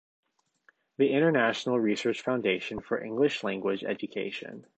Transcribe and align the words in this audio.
The 0.97 1.11
International 1.11 1.79
Research 1.79 2.23
Foundation 2.23 2.79
for 2.79 3.03
English 3.03 3.43
Language 3.43 3.83
Education. 3.83 4.65